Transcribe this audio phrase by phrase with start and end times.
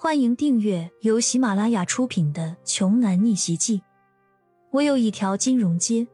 [0.00, 3.78] 欢迎订阅由喜马拉雅出品的《穷男逆袭记》。
[4.70, 6.06] 我有一条金融街。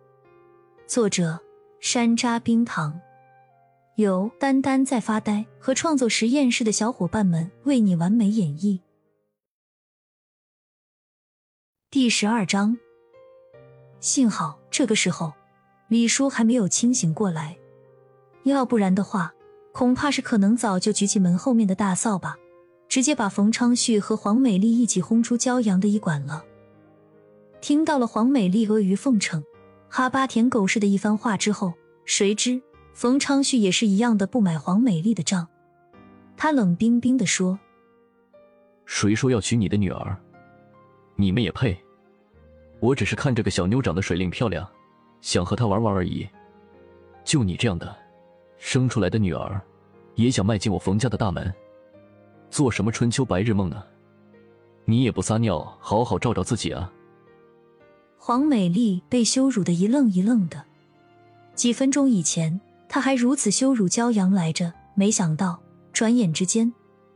[0.86, 1.38] 作者：
[1.80, 2.98] 山楂冰糖，
[3.96, 8.80] 由丹丹在发呆和创作实验室的小伙伴们为你完美演绎。
[11.90, 12.78] 第十二章。
[14.00, 15.34] 幸好这个时候，
[15.88, 17.58] 李叔还没有清醒过来，
[18.44, 19.34] 要不然的话，
[19.74, 22.38] 恐怕是可能早就举起门后面的大扫把。
[22.94, 26.44] 直接把冯昌旭和黄美丽一起轰出骄阳的医馆了。
[27.60, 29.42] 听到了黄美丽阿谀奉承、
[29.88, 35.48] 哈巴舔狗似的一番话之后，谁知冯昌旭也是一样的不买黄美丽的账。
[36.36, 37.58] 他冷冰冰的说
[38.86, 40.16] ：“谁说要娶你的女儿？
[41.16, 41.76] 你们也配？
[42.78, 44.64] 我只是看这个小妞长得水灵漂亮，
[45.20, 46.24] 想和她玩玩而已。
[47.24, 47.92] 就你这样的，
[48.56, 49.60] 生出来的女儿，
[50.14, 51.52] 也想迈进我冯家的大门？”
[52.54, 53.82] 做什么春秋白日梦呢？
[54.84, 56.88] 你也不撒尿，好好照照自己啊！
[58.16, 60.64] 黄美丽被羞辱的一愣一愣的。
[61.56, 65.60] 几分钟以前，她还如此羞辱骄阳来着，没想到
[65.92, 66.72] 转眼之间，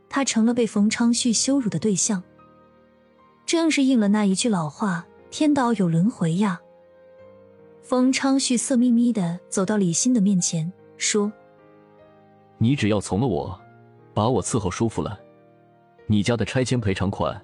[0.09, 2.21] 她成了被冯昌旭羞辱的对象。
[3.45, 6.59] 正是应了那一句老话：“天道有轮回呀。”
[7.81, 11.31] 冯昌旭色眯眯的走到李欣的面前，说
[12.59, 13.57] ：“你只要从了我，
[14.13, 15.17] 把我伺候舒服了。”
[16.11, 17.39] 你家的拆迁赔偿款，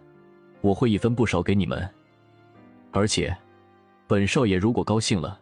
[0.62, 1.88] 我会一分不少给你们。
[2.92, 3.32] 而且，
[4.08, 5.40] 本少爷如果高兴了，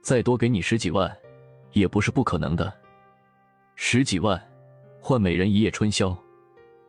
[0.00, 1.12] 再多给你十几万，
[1.72, 2.72] 也不是不可能的。
[3.74, 4.40] 十几万，
[5.00, 6.16] 换美人一夜春宵，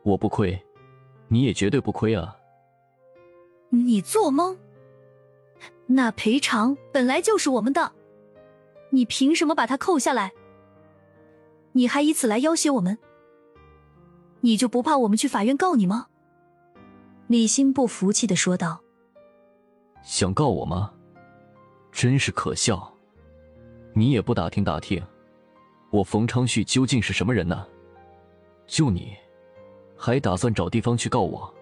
[0.04, 0.56] 我不亏，
[1.26, 2.36] 你也绝对不亏啊！
[3.70, 4.56] 你做梦！
[5.86, 7.90] 那赔偿本来就是我们的，
[8.90, 10.32] 你凭什么把它扣下来？
[11.72, 12.96] 你还以此来要挟我们？
[14.46, 16.06] 你就不怕我们去法院告你吗？
[17.26, 18.80] 李欣不服气的说道。
[20.04, 20.92] 想告我吗？
[21.90, 22.94] 真是可笑！
[23.92, 25.02] 你也不打听打听，
[25.90, 27.66] 我冯昌旭究竟是什么人呢？
[28.68, 29.16] 就你，
[29.96, 31.52] 还打算找地方去告我？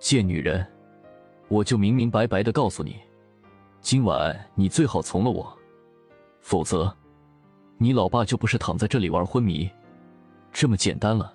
[0.00, 0.66] 贱女人！
[1.46, 2.96] 我就明明白白的告诉你，
[3.80, 5.56] 今晚你最好从了我，
[6.40, 6.92] 否则，
[7.78, 9.70] 你老爸就不是躺在这里玩昏迷，
[10.50, 11.32] 这么简单了。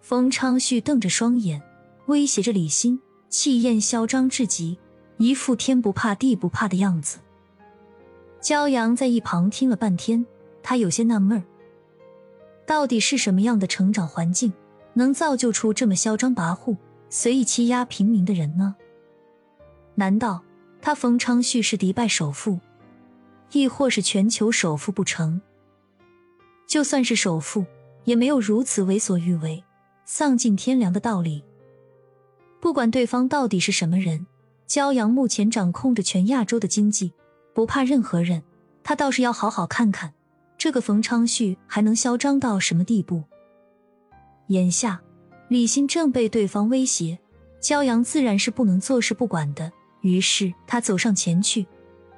[0.00, 1.62] 冯昌旭瞪着双眼，
[2.06, 4.78] 威胁着李欣，气焰嚣张至极，
[5.18, 7.18] 一副天不怕地不怕的样子。
[8.40, 10.24] 骄阳在一旁听了半天，
[10.62, 11.44] 他有些纳闷儿：
[12.66, 14.52] 到底是什么样的成长环境，
[14.94, 16.76] 能造就出这么嚣张跋扈、
[17.10, 18.74] 随意欺压平民的人呢？
[19.94, 20.42] 难道
[20.80, 22.58] 他冯昌旭是迪拜首富，
[23.52, 25.40] 亦或是全球首富不成？
[26.66, 27.66] 就算是首富，
[28.04, 29.62] 也没有如此为所欲为。
[30.12, 31.44] 丧尽天良的道理。
[32.58, 34.26] 不管对方到底是什么人，
[34.66, 37.12] 骄阳目前掌控着全亚洲的经济，
[37.54, 38.42] 不怕任何人。
[38.82, 40.12] 他倒是要好好看看，
[40.58, 43.22] 这个冯昌旭还能嚣张到什么地步。
[44.48, 45.00] 眼下，
[45.46, 47.16] 李欣正被对方威胁，
[47.62, 49.70] 骄阳自然是不能坐视不管的。
[50.00, 51.64] 于是他走上前去，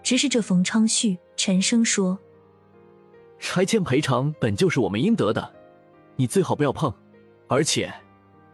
[0.03, 2.19] 直视着冯昌旭，沉声说
[3.39, 5.53] ：“拆迁赔偿本就是我们应得的，
[6.17, 6.91] 你最好不要碰。”
[7.53, 7.93] 而且，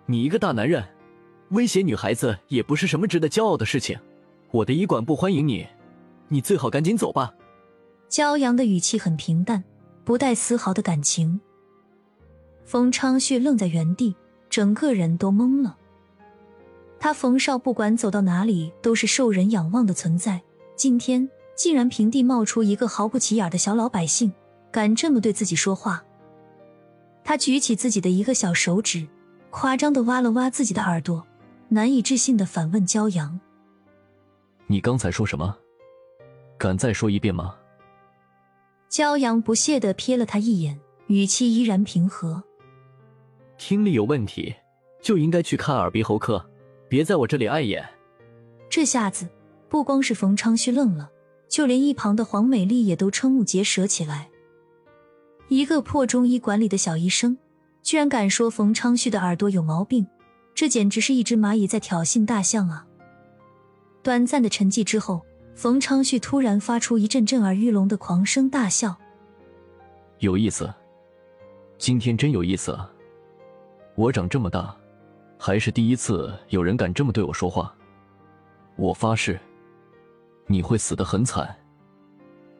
[0.06, 0.84] 你一个大男人，
[1.50, 3.96] 威胁女孩子也不是什么值得骄傲的事情。
[4.50, 5.64] 我的医馆不欢迎你，
[6.26, 7.32] 你最好赶紧走吧。
[8.10, 9.62] 骄阳的语气很平淡，
[10.04, 11.40] 不带丝毫的感情。
[12.64, 14.16] 冯昌旭愣在原地，
[14.50, 15.76] 整个人都懵了。
[16.98, 20.42] 他冯少不管走到哪里都是受人仰望的存在，
[20.74, 24.32] 今天竟然平地冒出一个毫不起眼的小老百姓，
[24.72, 26.02] 敢这么对自己说话。
[27.28, 29.06] 他举起自己的一个小手指，
[29.50, 31.26] 夸张的挖了挖自己的耳朵，
[31.68, 33.38] 难以置信的反问骄阳
[34.66, 35.54] ：“你刚才说什么？
[36.56, 37.54] 敢再说一遍吗？”
[38.88, 42.42] 骄阳不屑的瞥了他一眼，语气依然平和
[43.58, 44.54] ：“听力有问题，
[45.02, 46.42] 就应该去看耳鼻喉科，
[46.88, 47.86] 别在我这里碍眼。”
[48.70, 49.28] 这下子，
[49.68, 51.10] 不光是冯昌旭愣了，
[51.46, 54.30] 就连一旁的黄美丽也都瞠目结舌起来。
[55.48, 57.36] 一个破中医馆里的小医生，
[57.82, 60.06] 居然敢说冯昌旭的耳朵有毛病，
[60.54, 62.86] 这简直是一只蚂蚁在挑衅大象啊！
[64.02, 65.22] 短暂的沉寂之后，
[65.54, 68.94] 冯昌旭突然发出一阵震耳欲聋的狂声大笑
[70.20, 70.72] ：“有意思，
[71.78, 72.90] 今天真有意思啊！
[73.94, 74.76] 我长这么大，
[75.38, 77.74] 还是第一次有人敢这么对我说话。
[78.76, 79.40] 我发誓，
[80.46, 81.56] 你会死得很惨，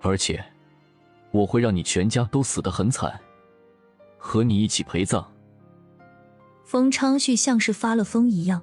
[0.01, 0.43] 而且……”
[1.31, 3.21] 我会让你全家都死得很惨，
[4.17, 5.27] 和你一起陪葬。
[6.65, 8.63] 冯昌旭像是发了疯一样，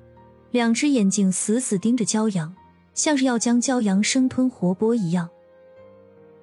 [0.52, 2.56] 两只眼睛死死盯着骄阳，
[2.94, 5.30] 像是要将骄阳生吞活剥一样。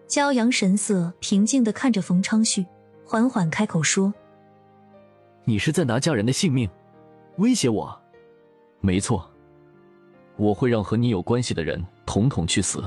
[0.09, 2.67] 骄阳神色平静的看着冯昌旭，
[3.05, 4.13] 缓缓开口说
[5.45, 6.69] ：“你是在拿家人的性命
[7.37, 7.99] 威胁我？
[8.81, 9.31] 没错，
[10.37, 12.85] 我会让和你有关系的人统统去死。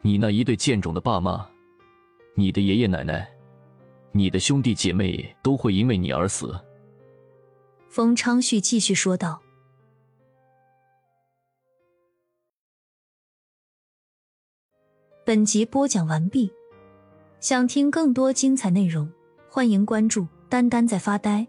[0.00, 1.46] 你那一对贱种的爸妈，
[2.38, 3.28] 你的爷爷奶奶，
[4.12, 6.56] 你的兄弟姐妹都会因为你而死。”
[7.90, 9.42] 冯昌旭继续说道
[15.26, 16.48] ：“本集播讲完毕，
[17.40, 19.10] 想听更多精彩内容，
[19.50, 21.44] 欢迎关注‘丹丹在发呆’。”